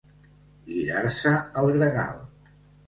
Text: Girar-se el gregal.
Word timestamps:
Girar-se 0.71 1.35
el 1.63 1.73
gregal. 1.77 2.21